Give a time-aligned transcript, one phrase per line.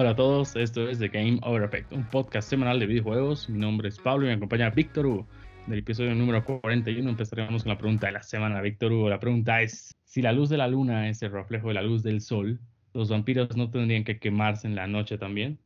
[0.00, 3.48] Hola a todos, esto es The Game Over Effect, un podcast semanal de videojuegos.
[3.48, 5.26] Mi nombre es Pablo y me acompaña Víctor Hugo.
[5.66, 8.60] Del episodio número 41 empezaremos con la pregunta de la semana.
[8.60, 11.74] Víctor Hugo, la pregunta es, si la luz de la luna es el reflejo de
[11.74, 12.60] la luz del sol,
[12.94, 15.58] ¿los vampiros no tendrían que quemarse en la noche también?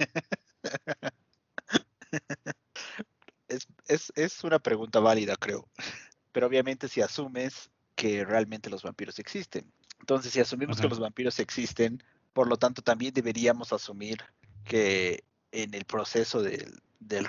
[3.86, 5.68] es, es, una pregunta válida, creo.
[6.32, 9.72] Pero obviamente si asumes que realmente los vampiros existen.
[10.00, 14.18] Entonces, si asumimos que los vampiros existen, por lo tanto, también deberíamos asumir
[14.64, 17.26] que en el proceso del, del,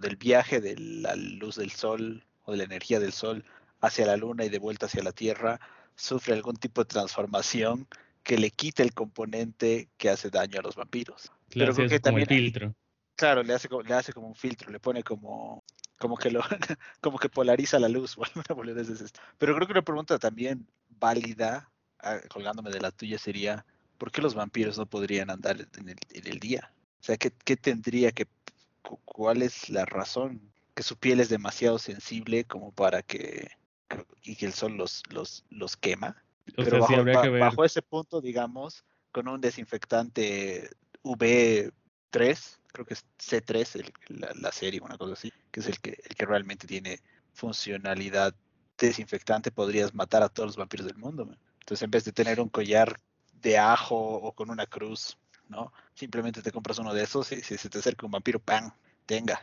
[0.00, 3.44] del viaje de la luz del sol o de la energía del sol
[3.80, 5.60] hacia la luna y de vuelta hacia la Tierra,
[5.94, 7.86] sufre algún tipo de transformación
[8.22, 11.32] que le quite el componente que hace daño a los vampiros.
[11.50, 12.74] Pero creo que también filtro.
[13.16, 15.64] Claro, le hace, le hace como un filtro, le pone como,
[15.98, 16.40] como que lo,
[17.00, 18.16] como que polariza la luz.
[19.38, 23.64] Pero creo que una pregunta también válida, ah, colgándome de la tuya, sería
[23.98, 25.88] ¿por qué los vampiros no podrían andar en
[26.26, 26.72] el, día?
[27.00, 28.26] O sea, ¿qué, tendría que,
[29.04, 30.40] cuál es la razón?
[30.74, 33.50] Que su piel es demasiado sensible como para que,
[34.22, 36.22] y que el sol los, los, los quema.
[36.56, 36.86] Pero
[37.38, 40.70] bajo, ese punto, digamos, con un desinfectante
[41.02, 41.72] V3,
[42.68, 46.24] creo que es C3 la, serie, una cosa así, que es el que, el que
[46.24, 47.00] realmente tiene
[47.34, 48.34] funcionalidad
[48.78, 51.28] desinfectante, podrías matar a todos los vampiros del mundo.
[51.60, 52.98] Entonces, en vez de tener un collar
[53.42, 55.72] de ajo o con una cruz, ¿no?
[55.94, 58.70] Simplemente te compras uno de esos y si se te acerca un vampiro, ¡pam!
[59.06, 59.40] Tenga.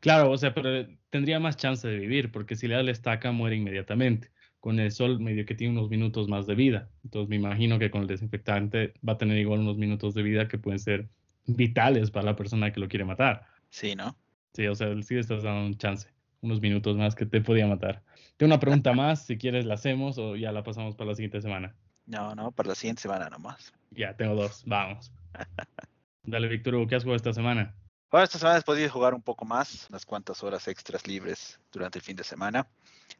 [0.00, 3.30] Claro, o sea, pero tendría más chance de vivir, porque si le da la estaca
[3.30, 4.32] muere inmediatamente.
[4.58, 6.88] Con el sol medio que tiene unos minutos más de vida.
[7.04, 10.48] Entonces me imagino que con el desinfectante va a tener igual unos minutos de vida
[10.48, 11.08] que pueden ser
[11.46, 13.46] vitales para la persona que lo quiere matar.
[13.70, 14.16] Sí, ¿no?
[14.54, 16.08] Sí, o sea, sí estás dando un chance,
[16.40, 18.02] unos minutos más que te podía matar.
[18.36, 21.40] Tengo una pregunta más, si quieres la hacemos o ya la pasamos para la siguiente
[21.40, 21.74] semana.
[22.12, 23.72] No, no, para la siguiente semana nomás.
[23.90, 25.10] Ya, tengo dos, vamos.
[26.24, 27.74] Dale, Víctor, ¿qué has jugado esta semana?
[28.10, 31.98] Bueno, esta semana he podido jugar un poco más, unas cuantas horas extras libres durante
[31.98, 32.68] el fin de semana.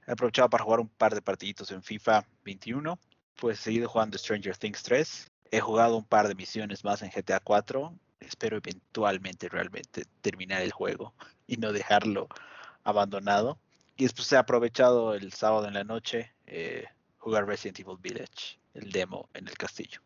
[0.06, 2.99] He aprovechado para jugar un par de partiditos en FIFA 21.
[3.41, 5.33] Pues he seguido jugando Stranger Things 3.
[5.50, 7.95] He jugado un par de misiones más en GTA 4.
[8.21, 11.15] Espero eventualmente realmente terminar el juego
[11.47, 12.28] y no dejarlo
[12.84, 13.59] abandonado.
[13.97, 16.84] Y después he aprovechado el sábado en la noche eh,
[17.16, 20.00] jugar Resident Evil Village el demo en el castillo.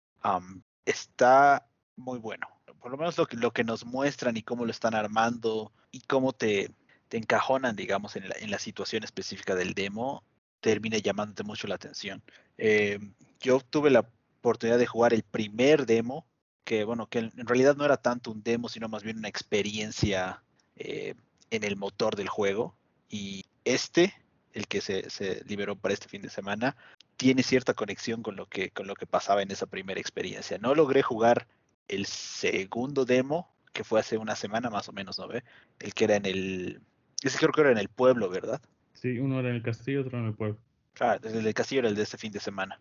[0.84, 1.66] está
[1.96, 2.48] muy bueno.
[2.80, 6.70] Por lo menos lo que, nos muestran y cómo lo están armando y cómo te,
[7.08, 10.22] te encajonan, digamos, en la, situación específica del demo,
[10.60, 12.22] termina llamándote mucho la atención.
[12.58, 12.98] Eh,
[13.40, 16.26] yo tuve la oportunidad de jugar el primer demo,
[16.64, 20.42] que bueno, que en realidad no era tanto un demo, sino más bien una experiencia
[20.76, 21.14] eh,
[21.50, 22.76] en el motor del juego.
[23.08, 24.14] Y este,
[24.52, 26.76] el que se, liberó para este fin de semana,
[27.16, 30.58] tiene cierta conexión con lo que, con lo que pasaba en esa primera experiencia.
[30.58, 31.46] No logré jugar
[31.88, 35.44] el segundo demo, que fue hace una semana más o menos, ¿no ve?
[35.78, 36.80] El que era en el...
[37.22, 38.60] Ese creo que era en el pueblo, ¿verdad?
[38.92, 40.58] Sí, uno era en el castillo, otro en el pueblo.
[40.92, 42.80] Claro, el del castillo era el de este fin de semana.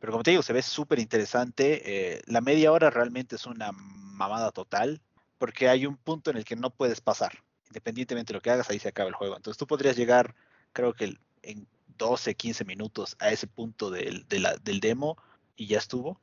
[0.00, 1.82] pero como te digo, se ve súper interesante.
[1.84, 5.00] Eh, la media hora realmente es una mamada total,
[5.38, 7.42] porque hay un punto en el que no puedes pasar.
[7.68, 9.36] Independientemente de lo que hagas, ahí se acaba el juego.
[9.36, 10.34] Entonces tú podrías llegar,
[10.72, 11.66] creo que en
[12.02, 15.16] 12, 15 minutos a ese punto del, del demo
[15.54, 16.20] y ya estuvo.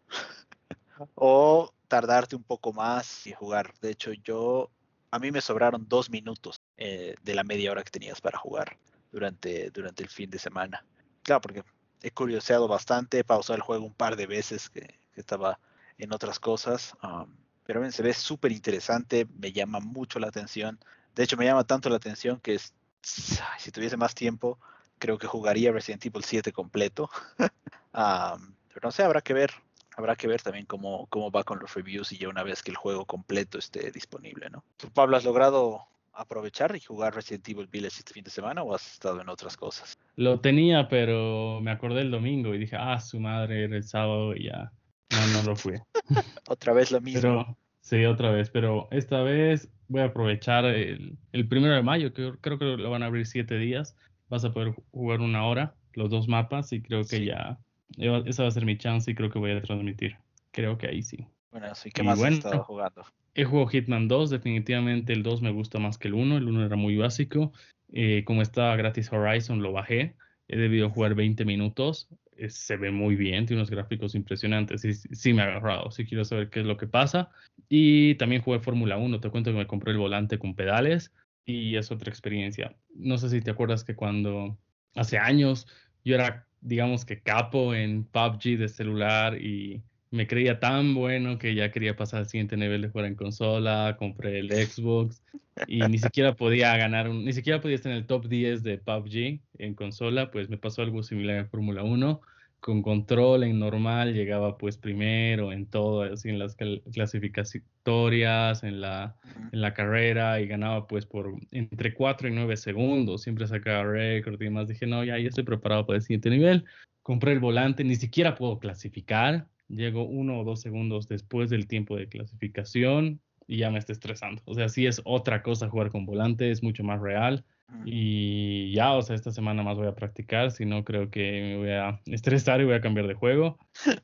[1.16, 3.74] o tardarte un poco más y jugar.
[3.80, 4.70] De hecho, yo,
[5.10, 8.78] a mí me sobraron dos minutos eh, de la media hora que tenías para jugar
[9.14, 10.86] durante, durante el fin de semana.
[11.24, 11.64] Claro, porque
[12.02, 15.60] he curioseado bastante, he pausado el juego un par de veces que, estaba
[15.98, 16.94] en otras cosas.
[17.04, 17.34] Um,
[17.66, 20.78] pero ven, se ve súper interesante, me llama mucho la atención.
[21.16, 24.60] De hecho, me llama tanto la atención que es, si tuviese más tiempo,
[25.00, 27.10] creo que jugaría Resident Evil 7 completo.
[27.92, 29.52] pero no sé, habrá que ver.
[29.98, 32.72] Habrá que ver también cómo, cómo va con los reviews y ya una vez que
[32.72, 34.64] el juego completo esté disponible, ¿no?
[34.78, 38.74] ¿Tú, Pablo, has logrado aprovechar y jugar Resident Evil Village este fin de semana o
[38.74, 39.98] has estado en otras cosas?
[40.16, 44.36] Lo tenía, pero me acordé el domingo y dije, ah, su madre era el sábado
[44.36, 44.72] y ya.
[45.10, 45.76] No, no lo fui.
[46.48, 47.58] otra vez lo mismo.
[47.82, 52.34] sí, otra vez, pero esta vez voy a aprovechar el, el primero de mayo, que
[52.40, 53.98] creo que lo van a abrir siete días
[54.30, 57.60] vas a poder jugar una hora, los dos mapas, y creo que ya,
[57.98, 60.18] esa va a ser mi chance y creo que voy a transmitir.
[60.52, 61.26] Creo que ahí sí.
[61.52, 63.04] Bueno, así que más has estado jugando?
[63.36, 66.66] He jugado Hitman 2, definitivamente el 2 me gusta más que el 1, el 1
[66.66, 67.54] era muy básico.
[67.92, 70.16] Eh, como estaba gratis Horizon, lo bajé.
[70.48, 72.08] He debido jugar 20 minutos.
[72.36, 74.82] Eh, se ve muy bien, tiene unos gráficos impresionantes.
[74.82, 77.32] Sí, sí me ha agarrado, sí quiero saber qué es lo que pasa.
[77.68, 79.20] Y también jugué Fórmula 1.
[79.20, 81.14] Te cuento que me compré el volante con pedales
[81.50, 82.76] y es otra experiencia.
[82.94, 84.58] No sé si te acuerdas que cuando
[84.96, 85.68] hace años
[86.06, 89.82] yo era, digamos que capo en PUBG de celular y
[90.12, 93.96] me creía tan bueno que ya quería pasar al siguiente nivel de jugar en consola,
[93.98, 95.24] compré el Xbox
[95.68, 98.78] y ni siquiera podía ganar, un, ni siquiera podía estar en el top 10 de
[98.78, 102.22] PUBG en consola, pues me pasó algo similar en Fórmula 1.
[102.60, 109.16] Con control en normal llegaba pues primero en todo, así en las clasificatorias, en la,
[109.52, 114.42] en la carrera y ganaba pues por entre 4 y 9 segundos, siempre sacaba récord
[114.42, 114.68] y demás.
[114.68, 116.66] Dije, no, ya, ya estoy preparado para el siguiente nivel.
[117.02, 121.96] Compré el volante, ni siquiera puedo clasificar, llego uno o dos segundos después del tiempo
[121.96, 124.42] de clasificación y ya me está estresando.
[124.46, 127.46] O sea, sí es otra cosa jugar con volante, es mucho más real.
[127.86, 131.58] Y ya, o sea, esta semana más voy a practicar, si no creo que me
[131.58, 133.58] voy a estresar y voy a cambiar de juego.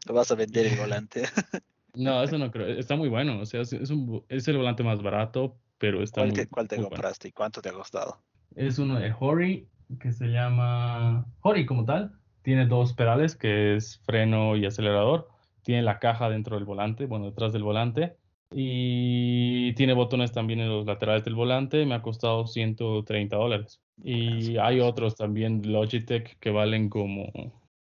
[0.08, 1.24] Lo vas a vender el volante.
[1.94, 2.68] no, eso no creo.
[2.68, 6.30] Está muy bueno, o sea, es, un, es el volante más barato, pero está ¿Cuál
[6.30, 8.22] muy te, ¿Cuál te compraste y cuánto te ha costado?
[8.56, 9.68] Es uno de Hori,
[10.00, 12.14] que se llama Hori como tal.
[12.44, 15.36] Tiene dos pedales, que es freno y acelerador
[15.66, 18.16] tiene la caja dentro del volante, bueno, detrás del volante.
[18.58, 21.86] Y tiene botones también en los laterales del volante.
[21.86, 23.82] Me ha costado 130 dólares.
[24.02, 27.34] Y hay otros también Logitech que valen como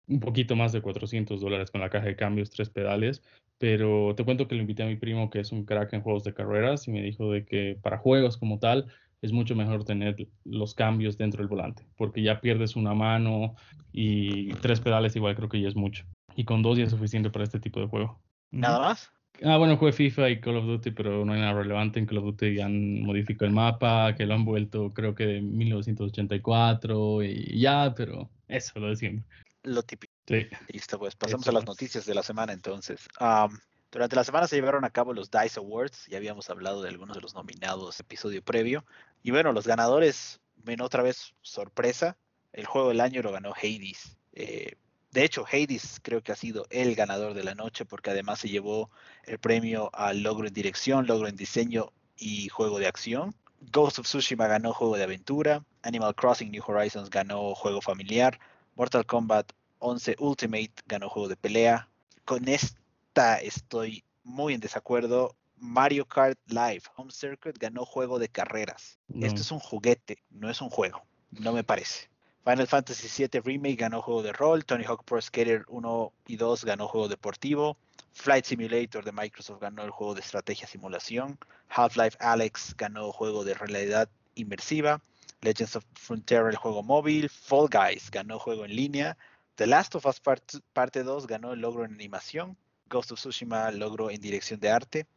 [0.07, 3.21] un poquito más de 400 dólares con la caja de cambios, tres pedales.
[3.59, 6.23] Pero te cuento que le invité a mi primo que es un crack en juegos
[6.23, 8.87] de carreras y me dijo de que para juegos como tal
[9.21, 13.55] es mucho mejor tener los cambios dentro del volante porque ya pierdes una mano
[13.93, 16.03] y tres pedales igual creo que ya es mucho
[16.35, 18.19] y con dos ya es suficiente para este tipo de juego.
[18.51, 19.13] ¿Nada más?
[19.41, 21.99] Ah, bueno, jugué FIFA y Call of Duty, pero no hay nada relevante.
[21.99, 25.41] En Call of Duty han modificado el mapa, que lo han vuelto creo que de
[25.41, 29.25] 1984 y ya, pero eso, lo de siempre.
[29.63, 30.13] Lo típico.
[30.27, 30.47] Sí.
[30.69, 33.07] Listo, pues pasamos a las noticias de la semana entonces.
[33.91, 37.15] durante la semana se llevaron a cabo los DICE Awards, ya habíamos hablado de algunos
[37.15, 38.85] de los nominados episodio previo.
[39.23, 42.17] Y bueno, los ganadores, ven otra vez sorpresa,
[42.53, 44.17] el juego del año lo ganó Hades.
[44.33, 44.75] Eh,
[45.13, 48.49] de hecho, Hades creo que ha sido el ganador de la noche porque además se
[48.49, 48.89] llevó
[49.25, 53.35] el premio al logro en dirección, logro en diseño y juego de acción.
[53.71, 55.63] Ghost of Tsushima ganó juego de aventura.
[55.83, 58.39] Animal Crossing New Horizons ganó juego familiar.
[58.75, 61.87] Mortal Kombat 11 Ultimate ganó juego de pelea.
[62.25, 65.35] Con esta estoy muy en desacuerdo.
[65.57, 68.97] Mario Kart Live Home Circuit ganó juego de carreras.
[69.21, 71.03] Esto es un juguete, no es un juego.
[71.29, 72.12] No me parece.
[72.43, 76.65] Final Fantasy VII Remake ganó juego de rol, Tony Hawk Pro Skater 1 y 2
[76.65, 77.77] ganó juego deportivo,
[78.11, 83.53] Flight Simulator de Microsoft ganó el juego de estrategia simulación, Half-Life Alex ganó juego de
[83.53, 85.01] realidad inmersiva,
[85.39, 89.17] Legends of Frontera el juego móvil, Fall Guys ganó juego en línea,
[89.55, 92.57] The Last of Us Parte 2 ganó el logro en animación,
[92.89, 95.07] Ghost of Tsushima logro en dirección de arte,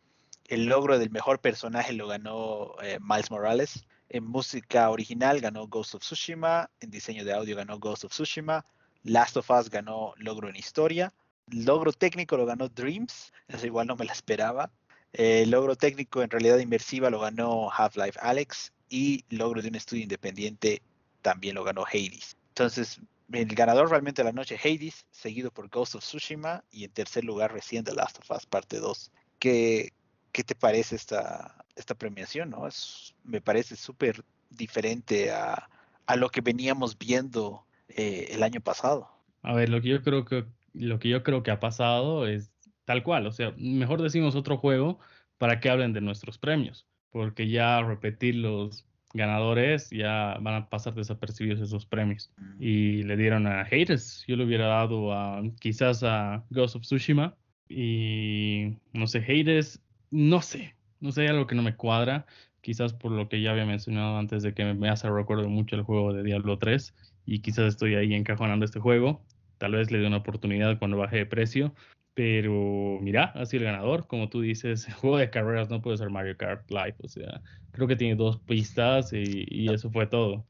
[0.45, 5.95] el logro del mejor personaje lo ganó eh, Miles Morales, en música original ganó Ghost
[5.95, 6.71] of Tsushima.
[6.81, 8.65] En diseño de audio ganó Ghost of Tsushima.
[9.03, 11.13] Last of Us ganó logro en historia.
[11.49, 13.33] Logro técnico lo ganó Dreams.
[13.49, 14.71] Eso igual no me la esperaba.
[15.13, 18.73] El logro técnico en realidad inmersiva lo ganó Half-Life Alex.
[18.89, 20.83] Y logro de un estudio independiente
[21.23, 22.37] también lo ganó Hades.
[22.49, 23.01] Entonces,
[23.33, 26.65] el ganador realmente de la noche Hades, seguido por Ghost of Tsushima.
[26.71, 29.11] Y en tercer lugar recién The Last of Us parte 2.
[29.39, 29.93] ¿Qué,
[30.37, 32.67] qué te parece esta, esta premiación, ¿no?
[32.69, 35.67] Es, me parece súper diferente a,
[36.05, 39.09] a, lo que veníamos viendo eh, el año pasado.
[39.41, 40.45] A ver, lo que yo creo que
[40.75, 42.53] lo que yo creo que ha pasado es
[42.85, 44.99] tal cual, o sea, mejor decimos otro juego
[45.39, 48.85] para que hablen de nuestros premios, porque ya repetir los
[49.15, 52.31] ganadores ya van a pasar desapercibidos esos premios.
[52.61, 57.35] Y le dieron a Haters, yo le hubiera dado a quizás a Ghost of Tsushima
[57.71, 62.27] y no sé, Haters, no sé, no sé, hay algo que no me cuadra,
[62.61, 65.83] quizás por lo que ya había mencionado antes de que me hace recuerdo mucho el
[65.83, 66.95] juego de Diablo 3
[67.25, 69.25] y quizás estoy ahí encajonando este juego.
[69.59, 71.75] Tal vez le dé una oportunidad cuando baje de precio,
[72.15, 76.11] pero mira, así el ganador, como tú dices, el juego de carreras no puede ser
[76.11, 80.47] Mario Kart Live, o sea, creo que tiene dos pistas y, eso fue todo.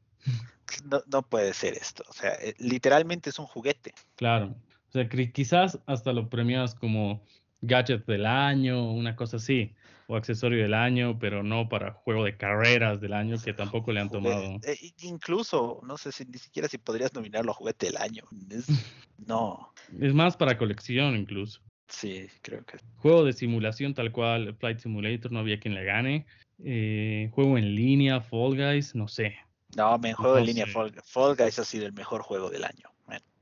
[0.89, 3.93] No, no, puede ser esto, o sea, eh, literalmente es un juguete.
[4.15, 4.55] Claro,
[4.89, 7.21] o sea, quizás hasta lo premias como
[7.61, 9.73] gadget del año, una cosa así,
[10.07, 13.99] o accesorio del año, pero no para juego de carreras del año que tampoco le
[13.99, 14.59] han tomado.
[14.63, 18.23] Eh, incluso, no sé si ni siquiera si podrías nominarlo a juguete del año.
[19.27, 19.73] no.
[19.99, 21.61] Es más para colección incluso.
[21.89, 22.77] Sí, creo que.
[22.97, 26.25] Juego de simulación tal cual, Flight Simulator, no había quien le gane.
[26.63, 29.35] Eh, juego en línea, Fall Guys, no sé.
[29.75, 32.89] No, me juego en línea, Fall, Fall, Guys ha sido el mejor juego del año.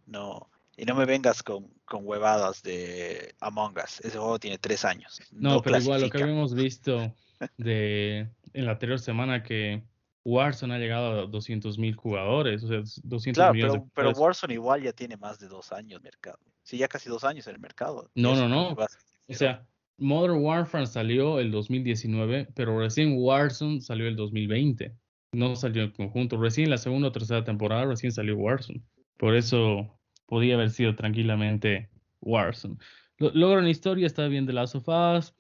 [0.08, 4.02] no, y no me vengas con, con, huevadas de Among Us.
[4.02, 5.22] Ese juego tiene tres años.
[5.32, 7.14] No, pero igual lo que habíamos visto
[7.58, 9.84] de en la anterior semana que
[10.24, 14.54] Warzone ha llegado a 200 mil jugadores, o sea, 200 Claro, millones pero, pero Warzone
[14.54, 16.40] igual ya tiene más de dos años mercado.
[16.64, 18.10] Sí, ya casi dos años en el mercado.
[18.16, 18.86] No, Eso no, no.
[19.28, 19.66] O sea,
[19.98, 24.94] Modern Warfare salió el 2019, pero recién Warzone salió el 2020.
[25.34, 26.38] No salió en conjunto.
[26.38, 28.82] Recién la segunda o tercera temporada recién salió Warzone.
[29.18, 31.90] Por eso podía haber sido tranquilamente
[32.22, 32.78] Warzone.
[33.18, 35.34] Lo- logro en historia está bien de Last of Us.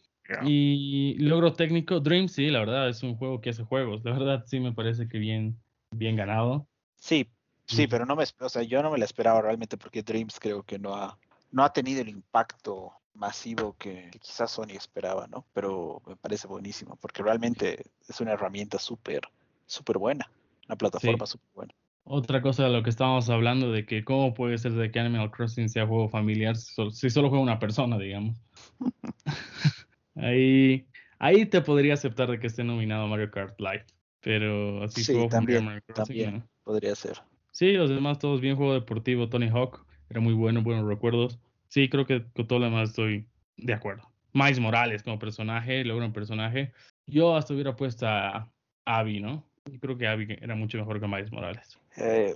[0.43, 4.03] Y logro técnico, Dream sí, la verdad es un juego que hace juegos.
[4.03, 5.61] La verdad sí me parece que bien,
[5.91, 6.67] bien ganado.
[6.95, 7.29] Sí,
[7.67, 7.89] sí, Mm.
[7.89, 10.79] pero no me, o sea, yo no me la esperaba realmente porque Dreams creo que
[10.79, 11.17] no ha,
[11.51, 15.45] no ha tenido el impacto masivo que, que quizás Sony esperaba, ¿no?
[15.53, 19.21] Pero me parece buenísimo porque realmente es una herramienta súper,
[19.67, 20.29] súper buena,
[20.67, 21.73] una plataforma súper buena.
[22.07, 25.31] Otra cosa de lo que estábamos hablando de que cómo puede ser de que Animal
[25.31, 28.37] Crossing sea juego familiar si solo, si solo juega una persona, digamos.
[30.15, 33.85] ahí, ahí te podría aceptar de que esté nominado Mario Kart Live,
[34.21, 36.49] pero así Sí, juego familiar también, Mario Crossing, también no.
[36.63, 37.17] podría ser.
[37.51, 41.39] Sí, los demás todos bien, juego deportivo, Tony Hawk, era muy bueno, buenos recuerdos.
[41.69, 43.25] Sí, creo que con todo lo demás estoy
[43.57, 44.03] de acuerdo.
[44.31, 46.71] Miles Morales como personaje, logra un personaje.
[47.07, 48.51] Yo hasta hubiera puesto a
[48.85, 49.49] Abby, ¿no?
[49.81, 51.77] Creo que Abby era mucho mejor que Miles Morales.
[51.97, 52.35] Eh,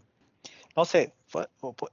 [0.76, 1.48] no sé, fue-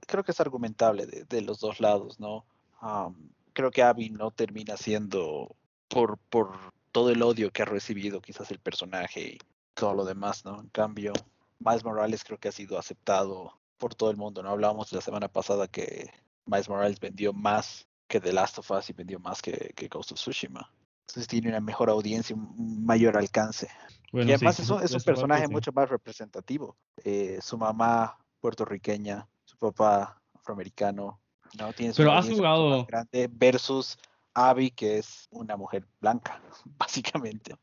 [0.06, 2.44] creo que es argumentable de, de los dos lados, ¿no?
[2.80, 3.14] Am,
[3.52, 5.54] creo que Abby no termina siendo
[5.88, 6.56] por, por
[6.92, 9.38] todo el odio que ha recibido quizás el personaje y
[9.74, 10.60] todo lo demás, ¿no?
[10.60, 11.12] En cambio,
[11.58, 14.50] Miles Morales creo que ha sido aceptado por todo el mundo, ¿no?
[14.50, 16.10] Hablábamos la semana pasada que
[16.46, 20.12] Miles Morales vendió más que The Last of Us y vendió más que, que Ghost
[20.12, 20.70] of Tsushima.
[21.02, 23.68] Entonces tiene una mejor audiencia, un mayor alcance.
[24.12, 25.52] Bueno, Y sí, además es un, es un parte personaje sí.
[25.52, 26.76] mucho más representativo.
[27.04, 31.20] Eh, su mamá puertorriqueña, su papá afroamericano,
[31.58, 31.72] ¿no?
[31.72, 33.98] Tiene Pero una has más jugado- grande versus
[34.34, 36.40] Abby, que es una mujer blanca,
[36.78, 37.56] básicamente.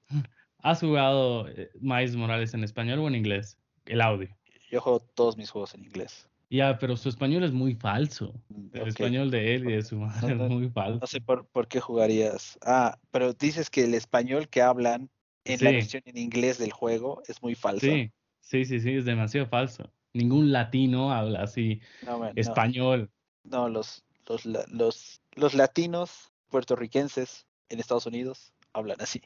[0.59, 3.57] ¿Has jugado eh, Miles Morales en español o en inglés?
[3.85, 4.29] El audio.
[4.71, 6.29] Yo juego todos mis juegos en inglés.
[6.49, 8.33] Ya, pero su español es muy falso.
[8.49, 10.99] Mm, El español de él y de su madre no, es muy falso.
[11.01, 12.57] No sé por, por qué jugarías.
[12.63, 15.09] Ah, pero dices que el español que hablan
[15.45, 17.85] en la versión en inglés del juego es muy falso.
[17.85, 19.91] Sí, sí, sí, sí, es demasiado falso.
[20.13, 22.41] Ningún latino habla así No, man, no.
[22.41, 23.11] español.
[23.43, 29.21] No, los, los, los, los latinos puertorriquenses en Estados Unidos hablan así.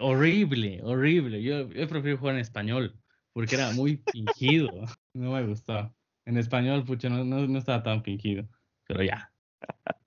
[0.00, 1.42] Horrible, horrible.
[1.42, 2.98] Yo, yo prefiero jugar en español
[3.32, 4.70] porque era muy fingido.
[5.12, 5.94] No me gustaba.
[6.24, 8.48] En español, pucha, no, no, no estaba tan fingido.
[8.86, 9.32] Pero ya.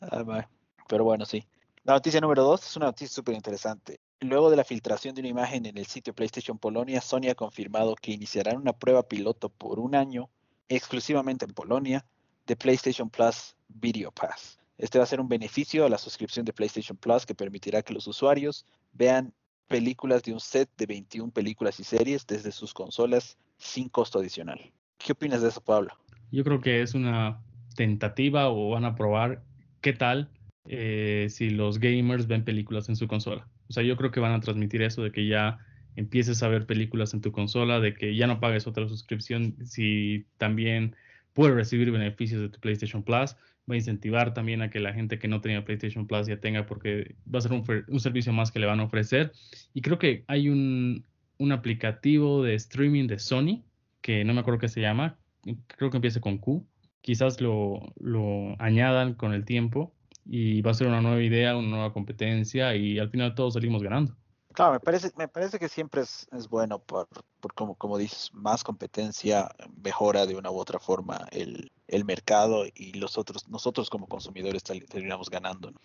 [0.00, 0.48] Ah.
[0.88, 1.44] Pero bueno, sí.
[1.88, 3.98] La noticia número dos es una noticia súper interesante.
[4.20, 7.94] Luego de la filtración de una imagen en el sitio PlayStation Polonia, Sony ha confirmado
[7.94, 10.28] que iniciarán una prueba piloto por un año,
[10.68, 12.04] exclusivamente en Polonia,
[12.46, 14.60] de PlayStation Plus Video Pass.
[14.76, 17.94] Este va a ser un beneficio a la suscripción de PlayStation Plus que permitirá que
[17.94, 19.32] los usuarios vean
[19.66, 24.60] películas de un set de 21 películas y series desde sus consolas sin costo adicional.
[24.98, 25.94] ¿Qué opinas de eso, Pablo?
[26.32, 27.42] Yo creo que es una
[27.76, 29.42] tentativa o van a probar
[29.80, 30.30] qué tal
[30.70, 33.48] eh, si los gamers ven películas en su consola.
[33.68, 35.58] O sea, yo creo que van a transmitir eso de que ya
[35.96, 40.26] empieces a ver películas en tu consola, de que ya no pagues otra suscripción si
[40.36, 40.94] también
[41.32, 43.34] puedes recibir beneficios de tu PlayStation Plus.
[43.70, 46.66] Va a incentivar también a que la gente que no tenía PlayStation Plus ya tenga
[46.66, 49.32] porque va a ser un, un servicio más que le van a ofrecer.
[49.72, 51.04] Y creo que hay un,
[51.38, 53.64] un aplicativo de streaming de Sony,
[54.02, 55.18] que no me acuerdo qué se llama,
[55.66, 56.66] creo que empieza con Q.
[57.00, 59.94] Quizás lo, lo añadan con el tiempo
[60.28, 63.82] y va a ser una nueva idea, una nueva competencia y al final todos salimos
[63.82, 64.14] ganando.
[64.52, 67.08] Claro, me parece, me parece que siempre es, es bueno por,
[67.40, 69.50] por como, como dices, más competencia
[69.82, 74.62] mejora de una u otra forma el, el mercado y los otros, nosotros como consumidores
[74.64, 75.70] terminamos ganando.
[75.70, 75.80] ¿no?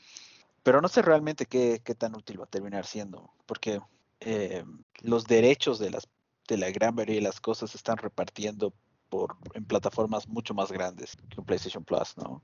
[0.63, 3.79] Pero no sé realmente qué, qué tan útil va a terminar siendo, porque
[4.21, 4.63] eh,
[5.01, 6.07] los derechos de las
[6.47, 8.73] de la gran mayoría de las cosas se están repartiendo
[9.09, 12.41] por en plataformas mucho más grandes que un PlayStation Plus, ¿no?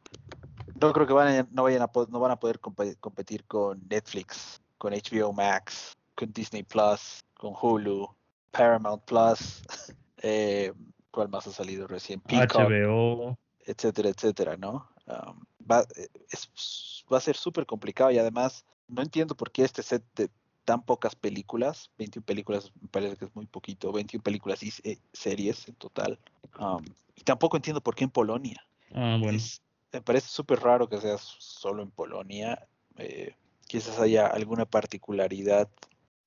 [0.82, 3.82] No creo que van a- no vayan a no van a poder compe- competir con
[3.90, 8.08] Netflix, con HBO Max, con Disney Plus, con Hulu,
[8.52, 9.62] Paramount Plus,
[10.22, 10.74] eh,
[11.12, 12.22] ¿cuál más ha salido recién?
[12.22, 14.90] Peacock, HBO, etcétera, etcétera, ¿no?
[15.08, 19.64] Um, va, eh, es- va a ser súper complicado y además no entiendo por qué
[19.64, 20.30] este set de
[20.66, 25.02] tan pocas películas, 21 películas me parece que es muy poquito, 21 películas y se-
[25.14, 26.20] series en total.
[26.60, 28.62] Um, y tampoco entiendo por qué en Polonia.
[28.94, 32.68] ah, bueno, Es- me parece súper raro que sea solo en Polonia.
[32.98, 33.36] eh,
[33.68, 35.70] quizás haya alguna particularidad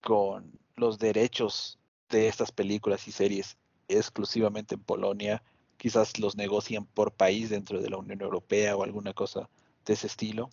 [0.01, 1.79] con los derechos
[2.09, 3.57] de estas películas y series
[3.89, 5.43] exclusivamente en Polonia.
[5.77, 9.49] Quizás los negocian por país dentro de la Unión Europea o alguna cosa
[9.85, 10.51] de ese estilo.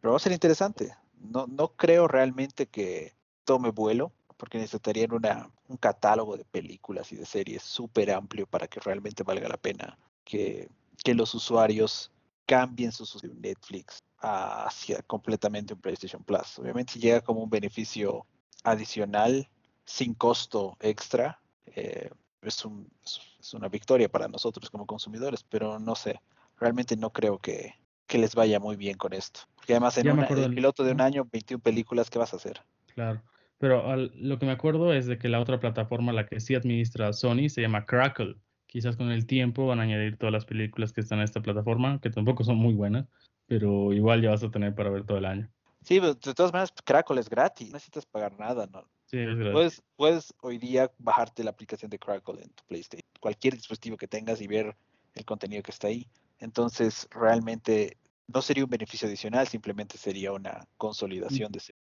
[0.00, 0.94] Pero va a ser interesante.
[1.20, 7.16] No, no creo realmente que tome vuelo porque necesitarían una, un catálogo de películas y
[7.16, 10.68] de series súper amplio para que realmente valga la pena que,
[11.04, 12.10] que los usuarios
[12.50, 16.58] cambien su suscripción Netflix hacia completamente un PlayStation Plus.
[16.58, 18.26] Obviamente si llega como un beneficio
[18.64, 19.48] adicional
[19.84, 21.40] sin costo extra,
[21.76, 22.10] eh,
[22.42, 26.20] es, un, es, una victoria para nosotros como consumidores, pero no sé,
[26.58, 27.74] realmente no creo que,
[28.08, 29.42] que les vaya muy bien con esto.
[29.54, 32.62] Porque además en el piloto de un año, 21 películas, ¿qué vas a hacer?
[32.96, 33.22] Claro.
[33.58, 37.12] Pero lo que me acuerdo es de que la otra plataforma, la que sí administra
[37.12, 38.34] Sony, se llama Crackle.
[38.70, 42.00] Quizás con el tiempo van a añadir todas las películas que están en esta plataforma,
[42.00, 43.08] que tampoco son muy buenas,
[43.46, 45.50] pero igual ya vas a tener para ver todo el año.
[45.82, 48.88] Sí, pero de todas maneras, Crackle es gratis, no necesitas pagar nada, ¿no?
[49.06, 49.52] Sí, es gratis.
[49.52, 54.06] Puedes, puedes hoy día bajarte la aplicación de Crackle en tu PlayStation, cualquier dispositivo que
[54.06, 54.76] tengas y ver
[55.16, 56.06] el contenido que está ahí.
[56.38, 57.96] Entonces, realmente
[58.28, 61.74] no sería un beneficio adicional, simplemente sería una consolidación de Sí,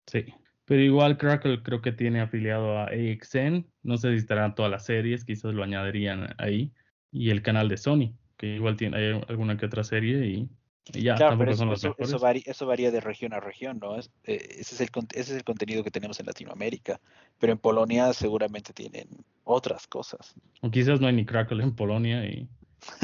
[0.69, 4.85] pero igual Crackle creo que tiene afiliado a AXN, no sé si estarán todas las
[4.85, 6.71] series, quizás lo añadirían ahí,
[7.11, 10.47] y el canal de Sony, que igual tiene alguna que otra serie y,
[10.93, 13.97] ya, tampoco son los eso, varía, eso, varía, de región a región, ¿no?
[13.97, 17.01] Es, eh, ese, es el, ese es el contenido que tenemos en Latinoamérica,
[17.39, 19.07] pero en Polonia seguramente tienen
[19.45, 20.35] otras cosas.
[20.61, 22.47] O quizás no hay ni Crackle en Polonia y,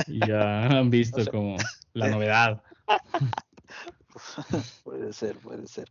[0.05, 1.57] ya han visto como
[1.93, 2.62] la novedad.
[4.84, 5.89] puede ser, puede ser.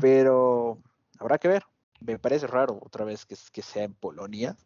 [0.00, 0.78] Pero
[1.18, 1.64] habrá que ver.
[2.00, 4.56] Me parece raro otra vez que, sea en Polonia,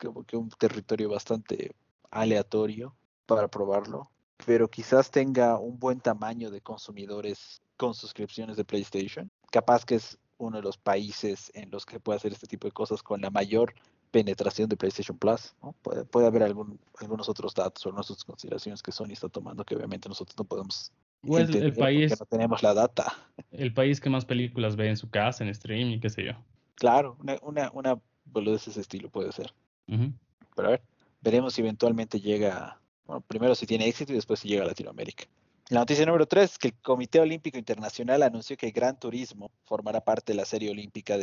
[0.00, 1.74] como que un territorio bastante
[2.10, 2.96] aleatorio
[3.26, 4.10] para probarlo,
[4.44, 9.30] pero quizás tenga un buen tamaño de consumidores con suscripciones de PlayStation.
[9.50, 12.72] Capaz que es uno de los países en los que puede hacer este tipo de
[12.72, 13.74] cosas con la mayor
[14.10, 15.54] penetración de PlayStation Plus.
[15.82, 20.36] Puede, haber algunos otros datos o otras consideraciones que Sony está tomando que obviamente nosotros
[20.38, 23.12] no podemos pues el país, no tenemos la data.
[23.50, 26.32] El país que más películas ve en su casa, en stream y qué sé yo.
[26.74, 29.52] Claro, una, una, una de ese estilo puede ser.
[29.86, 30.82] Pero a ver,
[31.20, 35.24] veremos si eventualmente llega, bueno, primero si tiene éxito y después si llega a Latinoamérica.
[35.70, 39.50] La noticia número tres es que el Comité Olímpico Internacional anunció que el Gran Turismo
[39.64, 41.16] formará parte de la serie olímpica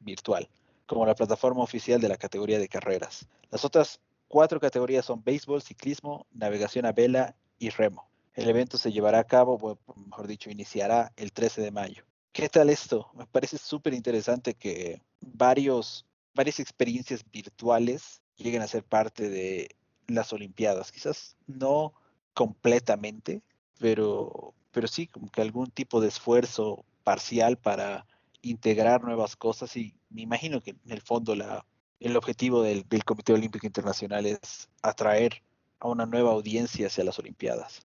[0.00, 0.48] virtual,
[0.86, 3.28] como la plataforma oficial de la categoría de carreras.
[3.50, 8.08] Las otras cuatro categorías son béisbol, ciclismo, navegación a vela y remo.
[8.34, 12.04] El evento se llevará a cabo, o mejor dicho, iniciará el 13 de mayo.
[12.32, 13.10] ¿Qué tal esto?
[13.14, 20.32] Me parece súper interesante que varios, varias experiencias virtuales lleguen a ser parte de las
[20.32, 20.92] Olimpiadas.
[20.92, 21.92] Quizás no
[22.32, 23.42] completamente,
[23.78, 28.06] pero, pero sí como que algún tipo de esfuerzo parcial para
[28.40, 31.66] integrar nuevas cosas y me imagino que en el fondo la,
[32.00, 35.42] el objetivo del, del Comité Olímpico Internacional es atraer
[35.78, 37.86] a una nueva audiencia hacia las Olimpiadas.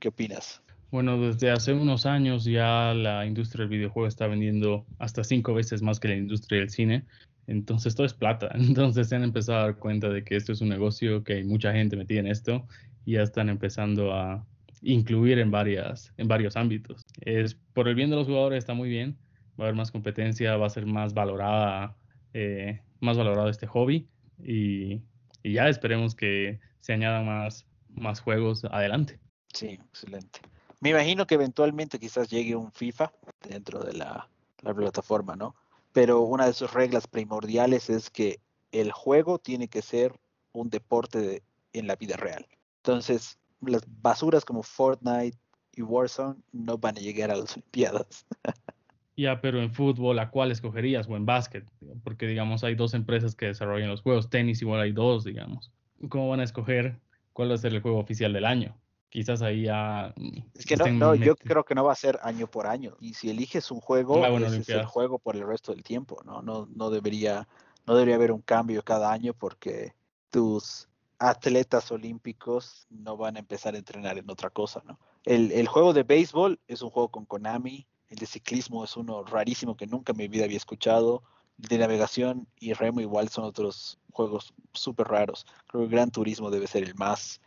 [0.00, 0.62] ¿Qué opinas?
[0.90, 5.82] Bueno, desde hace unos años ya la industria del videojuego está vendiendo hasta cinco veces
[5.82, 7.04] más que la industria del cine.
[7.46, 8.50] Entonces todo es plata.
[8.54, 11.44] Entonces se han empezado a dar cuenta de que esto es un negocio, que hay
[11.44, 12.66] mucha gente metida en esto
[13.04, 14.46] y ya están empezando a
[14.80, 17.02] incluir en, varias, en varios ámbitos.
[17.20, 19.18] Es por el bien de los jugadores está muy bien.
[19.60, 21.94] Va a haber más competencia, va a ser más valorada,
[22.32, 24.08] eh, más valorado este hobby
[24.42, 25.02] y,
[25.42, 29.20] y, ya esperemos que se añadan más, más juegos adelante.
[29.52, 30.40] Sí, excelente.
[30.80, 33.12] Me imagino que eventualmente quizás llegue un FIFA
[33.48, 34.28] dentro de la,
[34.62, 35.54] plataforma, ¿no?
[35.92, 38.40] Pero una de sus reglas primordiales es que
[38.72, 40.18] el juego tiene que ser
[40.52, 42.46] un deporte en la vida real.
[42.78, 45.36] Entonces, las basuras como Fortnite
[45.74, 48.26] y Warzone no van a llegar a las Olimpiadas.
[49.16, 51.06] Ya, pero en fútbol, ¿a cuál escogerías?
[51.06, 51.70] O en básquet,
[52.02, 55.70] porque digamos hay dos empresas que desarrollan los juegos, tenis igual hay dos, digamos.
[56.08, 56.98] ¿Cómo van a escoger
[57.34, 58.80] cuál va a ser el juego oficial del año?
[59.10, 60.14] Quizás ahí ya...
[60.16, 62.96] Mm, es que no, yo creo que no va a ser año por año.
[63.00, 66.40] Y si eliges un juego, ah, es el juego por el resto del tiempo, ¿no?
[66.40, 67.46] No, no, debería,
[67.86, 69.94] no debería haber un cambio cada año porque
[70.30, 74.98] tus atletas olímpicos no van a empezar a entrenar en otra cosa, ¿no?
[75.24, 79.22] El, el juego de béisbol es un juego con Konami, el de ciclismo es uno
[79.24, 81.22] rarísimo que nunca en mi vida había escuchado,
[81.62, 85.46] el de navegación y remo igual son otros juegos súper raros.
[85.66, 87.40] Creo que el Gran Turismo debe ser el más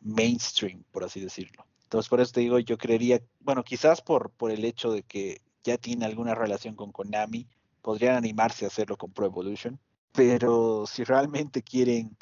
[0.00, 1.64] mainstream, por así decirlo.
[1.84, 5.40] Entonces, por eso te digo, yo creería, bueno, quizás por, por el hecho de que
[5.64, 7.48] ya tiene alguna relación con Konami,
[7.82, 9.78] podrían animarse a hacerlo con Pro Evolution,
[10.12, 12.16] pero si realmente quieren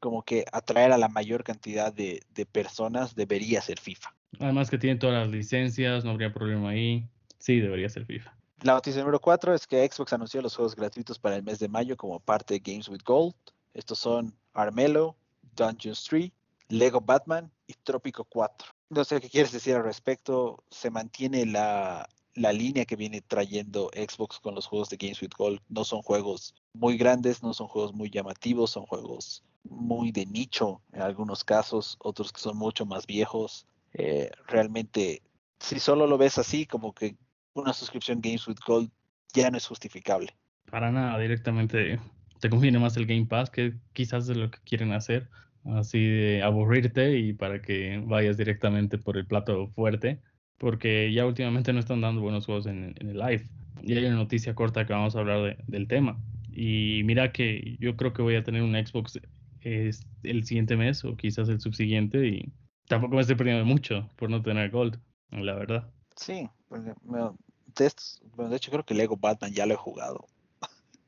[0.00, 4.14] como que atraer a la mayor cantidad de, de, personas, debería ser FIFA.
[4.38, 7.08] Además que tiene todas las licencias, no habría problema ahí.
[7.38, 8.36] Sí, debería ser FIFA.
[8.62, 11.68] La noticia número 4 es que Xbox anunció los juegos gratuitos para el mes de
[11.68, 13.34] mayo como parte de Games with Gold.
[13.72, 15.16] Estos son Armelo,
[15.54, 16.30] Dungeons 3,
[16.68, 18.68] Lego Batman y Trópico 4.
[18.90, 20.62] No sé qué quieres decir al respecto.
[20.70, 25.30] ¿Se mantiene la, la línea que viene trayendo Xbox con los juegos de Games with
[25.36, 30.26] Gold no son juegos muy grandes, no son juegos muy llamativos, son juegos muy de
[30.26, 33.66] nicho en algunos casos, otros que son mucho más viejos.
[33.92, 35.22] Eh, realmente,
[35.60, 37.16] si solo lo ves así, como que
[37.54, 38.90] una suscripción Games with Gold
[39.32, 40.34] ya no es justificable.
[40.70, 42.00] Para nada, directamente
[42.44, 45.30] te conviene más el Game Pass, que quizás es lo que quieren hacer,
[45.64, 50.20] así de aburrirte y para que vayas directamente por el plato fuerte,
[50.58, 53.48] porque ya últimamente no están dando buenos juegos en, el live.
[53.80, 56.20] Y hay una noticia corta que vamos a hablar del tema.
[56.52, 59.18] Y mira que yo creo que voy a tener un Xbox
[59.62, 62.52] el siguiente mes o quizás el subsiguiente y
[62.88, 65.90] tampoco me estoy perdiendo mucho por no tener Gold, la verdad.
[66.14, 70.26] Sí, de, hecho creo que Lego Batman ya lo he jugado.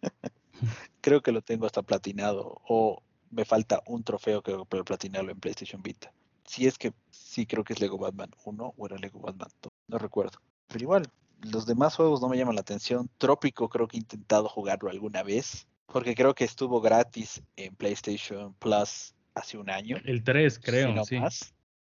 [1.06, 5.38] creo que lo tengo hasta platinado o me falta un trofeo que para platinarlo en
[5.38, 6.12] PlayStation Vita.
[6.44, 9.72] Si es que sí creo que es Lego Batman 1 o era Lego Batman 2,
[9.86, 10.38] no recuerdo.
[10.66, 11.04] Pero igual,
[11.42, 13.08] los demás juegos no me llaman la atención.
[13.18, 18.52] Trópico creo que he intentado jugarlo alguna vez, porque creo que estuvo gratis en PlayStation
[18.54, 19.98] Plus hace un año.
[20.04, 21.20] El 3 creo, sí.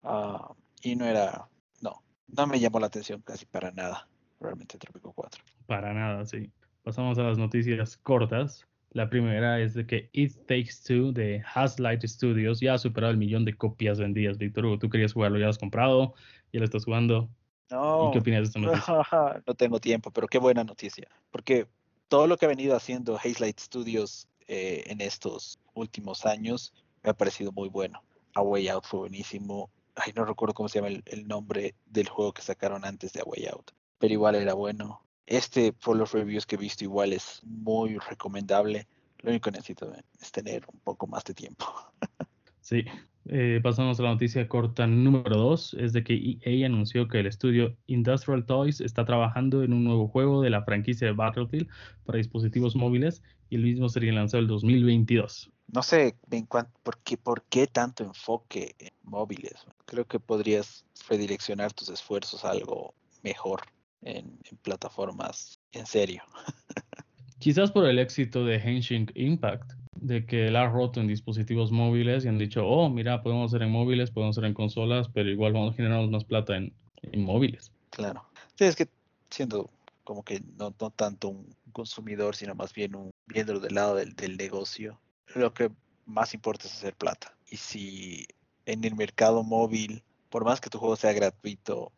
[0.03, 1.49] Ah, y no era,
[1.81, 4.07] no, no me llamó la atención casi para nada,
[4.39, 5.43] realmente Trópico 4.
[5.65, 6.51] Para nada, sí.
[6.83, 8.67] Pasamos a las noticias cortas.
[8.95, 13.17] La primera es de que It Takes Two de Haslight Studios ya ha superado el
[13.17, 14.37] millón de copias vendidas.
[14.37, 16.13] Víctor, tú querías jugarlo, ya lo has comprado,
[16.53, 17.29] ya lo estás jugando.
[17.69, 19.43] No, qué opinas de esta noticia?
[19.45, 21.09] no tengo tiempo, pero qué buena noticia.
[21.29, 21.67] Porque
[22.07, 27.13] todo lo que ha venido haciendo Hazelight Studios eh, en estos últimos años me ha
[27.13, 28.01] parecido muy bueno.
[28.33, 29.71] A Way Out fue buenísimo.
[29.95, 33.25] Ay, no recuerdo cómo se llama el, nombre del juego que sacaron antes de A
[33.25, 35.04] Way Out, pero igual era bueno.
[35.25, 38.87] Este, por los reviews que he visto, igual es muy recomendable.
[39.19, 41.65] Lo único que necesito es tener un poco más de tiempo.
[42.65, 42.83] Sí,
[43.27, 47.27] eh, pasamos a la noticia corta número 2, es de que EA anunció que el
[47.27, 51.67] estudio Industrial Toys está trabajando en un nuevo juego de la franquicia de Battlefield
[52.05, 55.51] para dispositivos móviles y el mismo sería lanzado el 2022.
[55.67, 59.65] No sé en por, qué, por qué tanto enfoque en móviles.
[59.85, 63.61] Creo que podrías redireccionar tus esfuerzos a algo mejor
[64.05, 66.23] en, en plataformas en serio.
[67.39, 72.25] Quizás por el éxito de Henshin Impact, de que la ha roto en dispositivos móviles
[72.25, 75.53] y han dicho, oh, mira, podemos hacer en móviles, podemos hacer en consolas, pero igual
[75.53, 76.73] vamos a generar más plata en,
[77.17, 77.71] móviles.
[77.91, 78.25] Claro.
[78.55, 78.87] Sí, es que
[79.29, 79.69] siendo
[80.03, 84.37] como que no, no tanto un consumidor, sino más bien un viéndolo del lado del,
[84.37, 84.99] negocio,
[85.35, 85.71] lo que
[86.05, 87.35] más importa es hacer plata.
[87.49, 88.27] Y si
[88.65, 91.91] en el mercado móvil, por más que tu juego sea gratuito,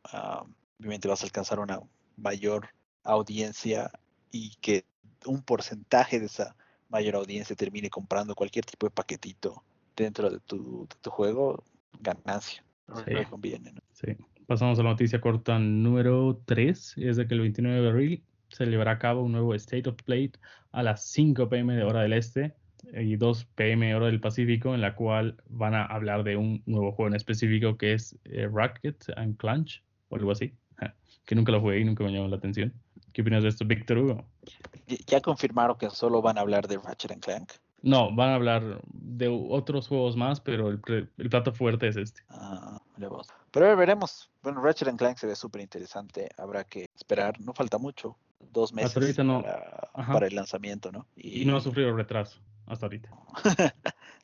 [0.77, 1.79] obviamente vas a alcanzar una
[2.17, 2.69] mayor
[3.03, 3.91] audiencia
[4.31, 4.85] y que
[5.25, 6.55] un porcentaje de esa
[6.89, 9.63] mayor audiencia termine comprando cualquier tipo de paquetito
[9.95, 11.63] dentro de tu, juego,
[11.99, 12.63] ganancia.
[13.05, 13.13] Sí.
[13.29, 13.73] conviene.
[13.91, 14.15] Sí.
[14.45, 16.95] Pasamos a la noticia corta número 3.
[16.97, 20.01] Es de que el 29 de abril se llevará a cabo un nuevo State of
[20.03, 20.31] Play
[20.71, 22.53] a las 5 pm de hora del este
[22.93, 26.93] y 2 pm hora del Pacífico, en la cual van a hablar de un nuevo
[26.93, 30.53] juego en específico que es eh, Rocket and Clanch o algo así,
[31.27, 32.73] que nunca lo jugué y nunca me llamó la atención.
[33.11, 34.25] ¿Qué opinas de esto, Víctor Hugo?
[35.05, 37.51] ¿Ya confirmaron que solo van a hablar de Ratchet Clank?
[37.81, 40.79] No, van a hablar de otros juegos más, pero el,
[41.29, 42.21] plato fuerte es este.
[42.29, 42.81] Ah,
[43.51, 44.31] pero veremos.
[44.41, 46.29] Bueno, Ratchet Clank se ve súper interesante.
[46.37, 47.39] Habrá que esperar.
[47.41, 48.17] No falta mucho.
[48.53, 51.07] Dos meses para, el lanzamiento, ¿no?
[51.15, 51.43] Y...
[51.43, 53.09] no ha sufrido retraso hasta ahorita.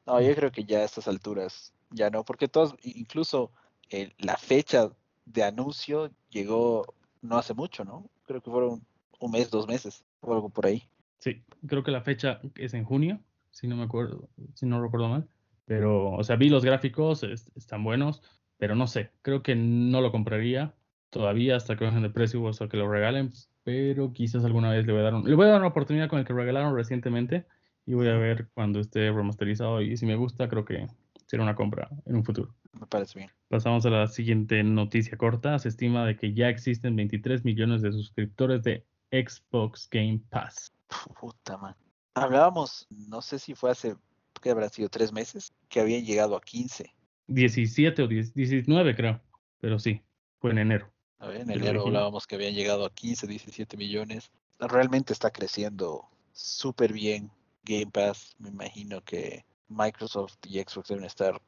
[0.06, 3.52] no, yo creo que ya a estas alturas ya no, porque todos, incluso
[3.90, 4.90] eh, la fecha
[5.26, 6.86] de anuncio llegó
[7.22, 8.10] no hace mucho, ¿no?
[8.26, 8.82] Creo que fueron
[9.20, 10.84] un mes, dos meses, o algo por ahí.
[11.20, 13.20] Sí, creo que la fecha es en junio,
[13.52, 15.28] si no me acuerdo, si no recuerdo mal.
[15.66, 18.22] Pero, o sea, vi los gráficos, están buenos,
[18.58, 20.76] pero no sé, creo que no lo compraría
[21.10, 23.32] todavía hasta que bajen de precio o hasta que lo regalen,
[23.64, 26.20] pero quizás alguna vez le voy a dar le voy a dar una oportunidad con
[26.20, 27.46] el que regalaron recientemente
[27.86, 30.88] y voy a ver cuando esté remasterizado y si me gusta creo que
[31.28, 32.54] será una compra en un futuro.
[32.74, 33.32] Me parece bien.
[33.50, 35.60] Pasamos a la siguiente noticia corta.
[35.60, 40.74] Se estima de que ya existen 23 millones de suscriptores de Xbox Game Pass.
[41.20, 41.76] Puta man.
[42.16, 43.96] Hablábamos, no sé si fue hace,
[44.42, 44.90] ¿qué habrá sido?
[44.90, 45.54] ¿Tres meses?
[45.70, 46.94] Que habían llegado a 15.
[47.28, 49.22] 17 o 19 creo,
[49.60, 50.02] pero sí,
[50.40, 50.92] fue en enero.
[51.22, 54.32] en enero hablábamos que habían llegado a 15, 17 millones.
[54.60, 57.32] Realmente está creciendo súper bien
[57.64, 58.36] Game Pass.
[58.40, 61.42] Me imagino que Microsoft y Xbox deben estar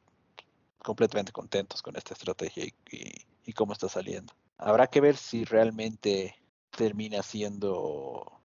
[0.86, 4.32] completamente contentos con esta estrategia y, cómo está saliendo.
[4.56, 6.36] Habrá que ver si realmente
[6.70, 8.40] termina siendo,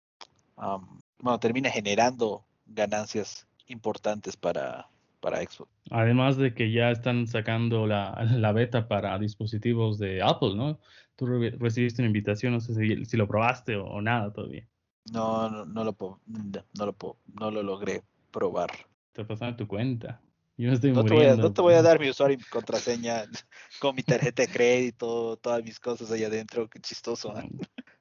[1.19, 4.87] bueno, termina generando ganancias importantes para,
[5.19, 5.69] para Xbox.
[5.91, 10.79] Además de que ya están sacando la, la beta para dispositivos de Apple, ¿no?
[11.15, 14.65] Tú re- recibiste una invitación, no sé si, si lo probaste o, o nada todavía.
[15.11, 18.69] No, no, no lo puedo, no, no lo puedo, no lo logré probar.
[19.11, 20.21] Te pasaron tu cuenta.
[20.59, 21.43] Yo me estoy No te, voy a, muriendo.
[21.47, 23.23] no te voy a dar mi usuario y mi contraseña
[23.79, 27.37] con mi tarjeta de crédito, todas mis cosas ahí adentro, qué chistoso.
[27.39, 27.49] ¿eh?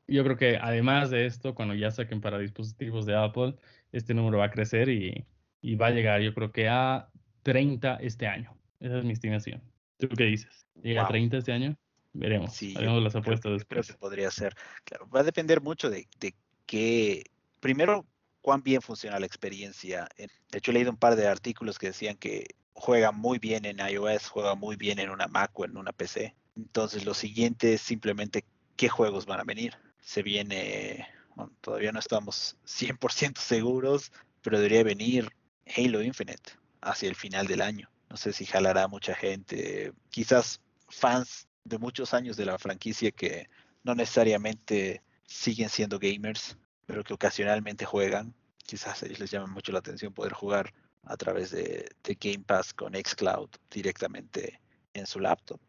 [0.08, 3.54] Yo creo que además de esto, cuando ya saquen para dispositivos de Apple,
[3.92, 5.24] este número va a crecer y,
[5.60, 7.10] y va a llegar, yo creo que a
[7.42, 8.58] 30 este año.
[8.80, 9.62] Esa es mi estimación.
[9.96, 10.66] ¿Tú qué dices?
[10.82, 11.12] ¿Llega a Wow.
[11.12, 11.76] 30 este año?
[12.12, 12.54] Veremos.
[12.54, 13.86] Sí, Haremos las apuestas creo después.
[13.86, 14.54] que podría ser.
[14.84, 16.34] Claro, va a depender mucho de, de
[16.66, 17.22] qué,
[17.60, 18.06] primero,
[18.48, 20.08] cuán bien funciona la experiencia.
[20.16, 23.66] Eh, De hecho, he leído un par de artículos que decían que juega muy bien
[23.66, 26.34] en iOS, juega muy bien en una Mac o en una PC.
[26.56, 29.74] Entonces, lo siguiente es simplemente qué juegos van a venir.
[30.00, 31.06] Se viene,
[31.36, 35.28] bueno, todavía no estamos 100% seguros, pero debería venir
[35.76, 37.90] Halo Infinite hacia el final del año.
[38.08, 43.50] No sé si jalará mucha gente, quizás fans de muchos años de la franquicia que
[43.84, 46.56] no necesariamente siguen siendo gamers,
[46.88, 48.34] pero que ocasionalmente juegan.
[48.66, 50.72] Quizás a ellos les llama mucho la atención poder jugar
[51.04, 54.58] a través de, de Game Pass con xCloud directamente
[54.94, 55.60] en su laptop.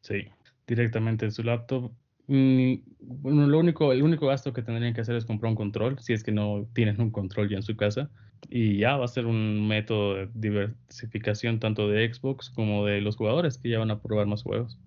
[0.00, 0.28] Sí,
[0.66, 1.92] directamente en su laptop.
[2.28, 6.12] Bueno, lo único, el único gasto que tendrían que hacer es comprar un control, si
[6.12, 8.08] es que no tienen un control ya en su casa.
[8.48, 13.16] Y ya va a ser un método de diversificación tanto de Xbox como de los
[13.16, 14.78] jugadores que ya van a probar más juegos.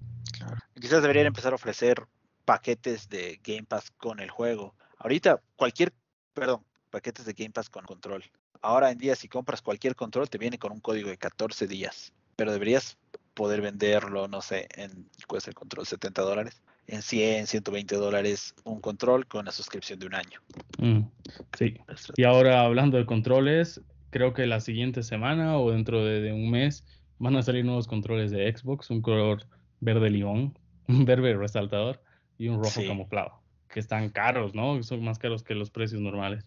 [0.80, 2.06] Quizás deberían empezar a ofrecer
[2.46, 4.76] paquetes de Game Pass con el juego.
[5.00, 5.94] Ahorita cualquier,
[6.34, 8.24] perdón, paquetes de Game Pass con control.
[8.62, 12.14] Ahora en día si compras cualquier control te viene con un código de 14 días,
[12.36, 12.98] pero deberías
[13.34, 18.82] poder venderlo, no sé, en cuesta el control 70 dólares, en 100, 120 dólares un
[18.82, 20.42] control con la suscripción de un año.
[20.80, 21.02] Mm,
[21.58, 21.78] sí.
[22.18, 26.52] Y ahora hablando de controles, creo que la siguiente semana o dentro de, de un
[26.52, 26.84] mes
[27.18, 29.46] van a salir nuevos controles de Xbox, un color
[29.80, 30.58] verde limón,
[30.88, 32.02] un verde resaltador
[32.38, 32.88] y un rojo Sí.
[32.88, 34.82] camuflado, que están caros, ¿no?
[34.84, 36.46] Son más caros que los precios normales.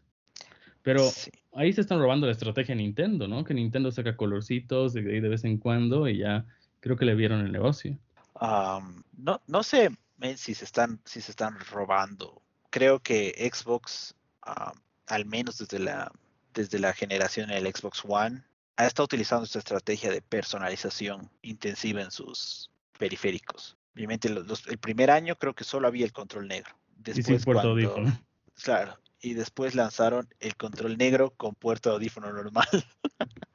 [0.83, 1.31] Pero Sí.
[1.55, 3.45] ahí se están robando la estrategia de Nintendo, ¿no?
[3.45, 6.45] Que Nintendo saca colorcitos de, de vez en cuando y ya
[6.81, 7.97] creo que le vieron el negocio.
[8.35, 12.43] Am, no, no sé men, si se están, si se están robando.
[12.71, 14.75] Creo que Xbox, am,
[15.07, 16.11] al menos desde la,
[16.55, 18.43] desde la generación del Xbox One,
[18.77, 23.77] ha estado utilizando esta estrategia de personalización intensiva en sus periféricos.
[23.95, 26.75] Obviamente, los- el primer año creo que solo había el control negro.
[27.07, 28.21] Y Después, puerto cuando- audífono.
[28.63, 32.69] Claro, y después lanzaron el control negro con puerto de audífono normal.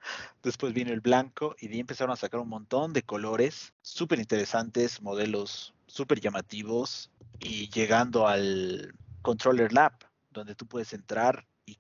[0.44, 4.20] después vino el blanco y de ahí empezaron a sacar un montón de colores súper
[4.20, 9.94] interesantes, modelos súper llamativos y llegando al controller lab,
[10.32, 11.78] donde tú puedes entrar y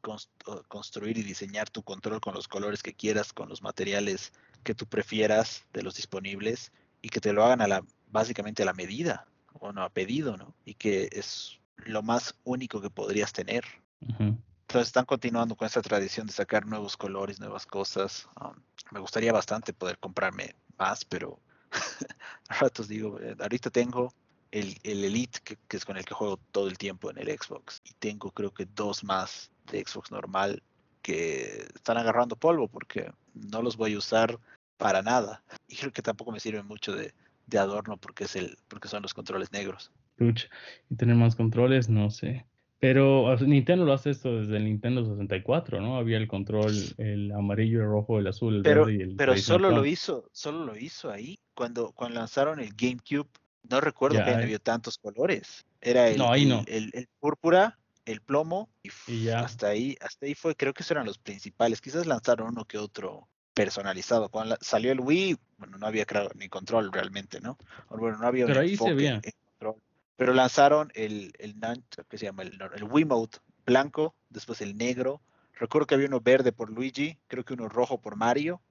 [0.67, 4.86] construir y diseñar tu control con los colores que quieras, con los materiales que tú
[4.86, 9.27] prefieras de los disponibles y que te lo hagan a la básicamente a la medida
[9.62, 10.54] o no a pedido, ¿no?
[10.65, 13.63] Y que es lo más único que podrías tener.
[14.00, 18.28] Entonces están continuando con esta tradición de sacar nuevos colores, nuevas cosas.
[18.41, 18.54] Um,
[18.91, 21.39] me gustaría bastante poder comprarme más, pero
[22.50, 24.13] a ratos digo, eh, ahorita tengo
[24.52, 27.28] el, el Elite, que, que es con el que juego todo el tiempo en el
[27.28, 30.62] Xbox, y tengo creo que dos más de Xbox normal
[31.02, 34.38] que están agarrando polvo porque no los voy a usar
[34.78, 35.43] para nada.
[35.67, 37.13] Y creo que tampoco me sirven mucho de,
[37.47, 39.91] de adorno porque es el, porque son los controles negros.
[40.89, 42.45] Y tener más controles, no sé.
[42.79, 45.97] Pero Nintendo lo hace esto desde el Nintendo 64, ¿no?
[45.97, 49.36] Había el control, el amarillo, el rojo, el azul, el pero, verde y el pero
[49.38, 51.39] solo lo hizo, solo lo hizo ahí.
[51.55, 53.27] Cuando, cuando lanzaron el GameCube,
[53.67, 55.65] no recuerdo Ya, que ahí- habido tantos colores.
[55.81, 56.63] Era el, No, ahí no.
[56.67, 58.69] el- el púrpura, el plomo,
[59.07, 59.39] Y ya.
[59.39, 61.81] hasta ahí, hasta ahí fue, creo que esos eran los principales.
[61.81, 63.27] Quizás lanzaron uno que otro
[63.58, 64.30] personalizado.
[64.30, 67.58] Cuando la- salió el Wii, bueno, no había claro, ni control realmente, ¿no?
[67.89, 69.15] Bueno, no había un Pero ahí se veía.
[69.24, 69.82] en control.
[70.15, 71.56] Pero lanzaron el, el,
[72.08, 72.43] ¿qué se llama?
[72.43, 75.22] El, el Wiimote blanco, después el negro.
[75.60, 78.62] Recuerdo que había uno verde por Luigi, creo que uno rojo por Mario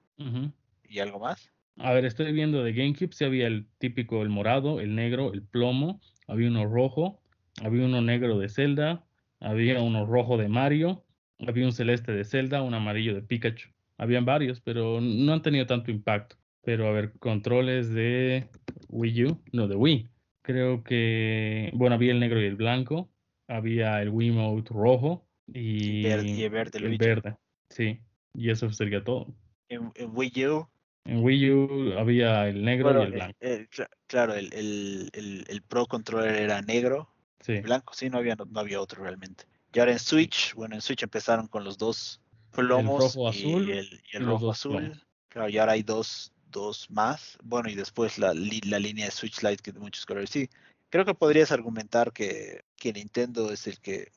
[0.87, 1.51] y algo más.
[1.79, 5.43] A ver, estoy viendo de GameCube, sí había el típico, el morado, el negro, el
[5.43, 7.21] plomo, había uno rojo,
[7.61, 9.05] había uno negro de Zelda,
[9.41, 11.03] había uno rojo de Mario,
[11.45, 13.69] había un celeste de Zelda, un amarillo de Pikachu.
[13.97, 16.35] Habían varios, pero no han tenido tanto impacto.
[16.61, 18.49] Pero a ver, controles de
[18.89, 20.09] Wii U, no, de Wii.
[20.41, 23.09] Creo que, bueno, había el negro y el blanco,
[23.47, 27.37] había el Wiimote rojo y, el verde el verde,
[27.69, 27.99] sí,
[28.33, 29.33] y eso sería todo.
[29.69, 30.67] En, en Wii U,
[31.05, 33.37] En Wii U había el negro bueno, y el eh, blanco.
[33.41, 33.67] eh,
[34.07, 38.45] claro, el, el, el, el Pro Controller era negro, Sí, blanco, sí, no había, no,
[38.45, 39.45] no había otro realmente.
[39.73, 42.21] Y ahora en Switch, bueno, en Switch empezaron con los dos
[42.65, 45.01] plomos rojo y azul el, y el y rojo azul.
[45.29, 47.37] Claro, y ahora hay dos, dos más.
[47.43, 50.29] Bueno, y después la, la línea de Switch Lite que de muchos colores.
[50.29, 50.49] Sí,
[50.89, 54.11] creo que podrías argumentar que, que Nintendo es el que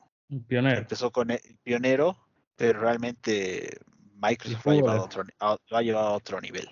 [0.47, 0.79] pionero.
[0.79, 2.17] empezó con el pionero,
[2.55, 3.77] pero realmente
[4.21, 5.23] Microsoft lo ha, llevado a otro,
[5.69, 6.69] lo ha llevado a otro nivel.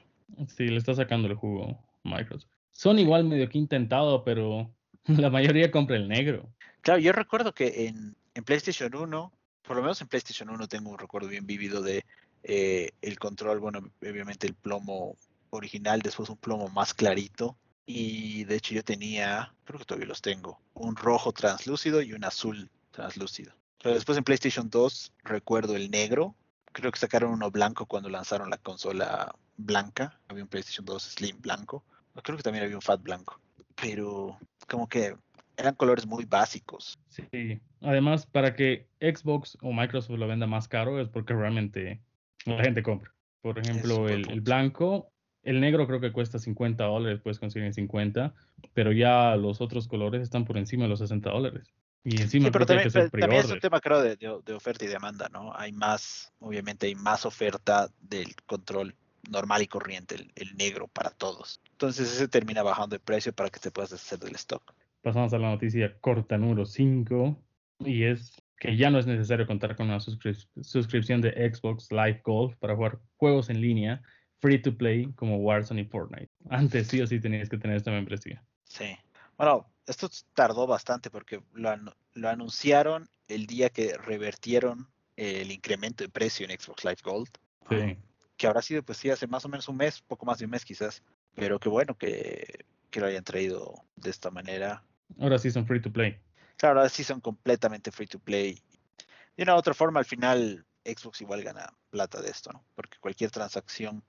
[0.47, 2.51] Sí, le está sacando el jugo Microsoft.
[2.71, 4.73] Son igual medio que intentado, pero
[5.05, 6.49] la mayoría compra el negro.
[6.81, 9.33] Claro, yo recuerdo que en, en PlayStation 1,
[9.69, 12.03] por lo menos en PlayStation 1 tengo un recuerdo bien vívido de
[12.41, 15.15] eh, el control, bueno, obviamente el plomo
[15.51, 17.55] original, después un plomo más clarito.
[17.85, 22.23] Y de hecho yo tenía, creo que todavía los tengo, un rojo translúcido y un
[22.23, 23.53] azul translúcido.
[23.83, 26.35] Pero después en PlayStation 2 recuerdo el negro.
[26.71, 30.19] Creo que sacaron uno blanco cuando lanzaron la consola blanca.
[30.29, 31.83] Había un PlayStation 2 Slim blanco.
[32.23, 33.39] Creo que también había un Fat blanco.
[33.75, 35.15] Pero como que
[35.59, 36.97] eran colores muy básicos.
[37.09, 42.01] Sí, además para que Xbox o Microsoft lo venda más caro es porque realmente
[42.45, 43.13] la gente compra.
[43.41, 45.11] Por ejemplo, el, blanco,
[45.43, 48.33] el negro creo que cuesta 50 dólares, puedes conseguir 50,
[48.73, 51.73] pero ya los otros colores están por encima de los 60 dólares.
[52.03, 55.27] Y encima sí, pero también, también, es un tema, creo, de, de, oferta y demanda,
[55.29, 55.53] ¿no?
[55.53, 58.95] Hay más, obviamente hay más oferta del control
[59.29, 61.59] normal y corriente, el, el negro para todos.
[61.71, 64.73] Entonces ese termina bajando de precio para que te puedas deshacer del stock.
[65.01, 67.41] Pasamos a la noticia corta número 5
[67.85, 72.55] y es que ya no es necesario contar con una suscripción de Xbox Live Golf
[72.57, 74.01] para jugar juegos en línea
[74.39, 76.29] free to play como Warzone y Fortnite.
[76.49, 78.43] Antes sí o sí tenías que tener esta membresía.
[78.63, 78.95] Sí.
[79.37, 81.75] Bueno, esto tardó bastante porque lo,
[82.13, 87.29] lo anunciaron el día que revertieron el incremento de precio en Xbox Live Gold.
[87.69, 87.97] Sí.
[88.35, 90.51] que habrá sido, pues sí, hace más o menos un mes, poco más de un
[90.51, 91.03] mes quizás.
[91.35, 94.83] Pero qué bueno que, que lo hayan traído de esta manera.
[95.19, 96.19] Ahora sí son free to play.
[96.57, 98.61] Claro, ahora sí son completamente free to play.
[99.35, 102.63] De una u otra forma, al final, Xbox igual gana plata de esto, ¿no?
[102.75, 104.03] Porque cualquier transacción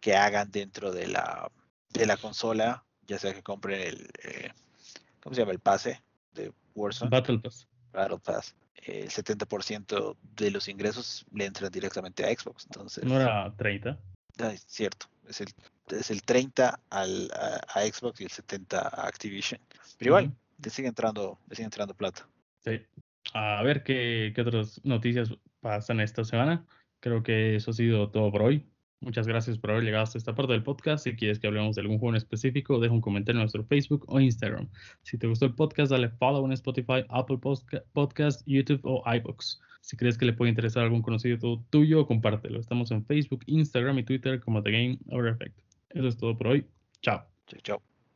[0.00, 1.50] que hagan dentro de la,
[1.90, 4.50] de la consola, ya sea que compren el, eh,
[5.22, 5.52] ¿cómo se llama?
[5.52, 6.02] El pase
[6.34, 7.10] de Warzone.
[7.10, 7.66] Battle Pass.
[7.92, 8.54] Battle Pass.
[8.76, 12.66] el 70% de los ingresos le entran directamente a Xbox.
[12.66, 13.98] Entonces, ¿No era 30?
[14.38, 15.48] Es cierto, es el,
[15.90, 19.60] es el 30 al, a, Xbox y el 70 a Activision.
[19.98, 22.28] Pero igual, te sigue entrando, te sigue entrando plata.
[22.64, 22.80] Sí.
[23.32, 26.64] A ver qué, qué otras noticias pasan esta semana.
[27.00, 28.66] Creo que eso ha sido todo por hoy.
[29.04, 31.04] Muchas gracias por haber llegado hasta esta parte del podcast.
[31.04, 34.06] Si quieres que hablemos de algún juego en específico, deja un comentario en nuestro Facebook
[34.08, 34.70] o Instagram.
[35.02, 37.38] Si te gustó el podcast, dale follow en Spotify, Apple
[37.92, 39.60] Podcast, YouTube o iBooks.
[39.82, 42.58] Si crees que le puede interesar a algún conocido tuyo, compártelo.
[42.58, 45.63] Estamos en Facebook, Instagram y Twitter como The Game Over Effect.
[45.94, 46.66] Eso es todo por hoy.
[47.00, 47.24] Chao.
[47.62, 47.93] Chao.